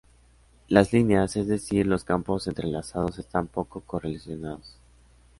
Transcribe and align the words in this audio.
Las 0.67 0.93
líneas, 0.93 1.35
es 1.35 1.45
decir, 1.47 1.85
los 1.85 2.03
campos 2.03 2.47
entrelazados, 2.47 3.19
están 3.19 3.45
poco 3.45 3.81
correlacionados. 3.81 4.79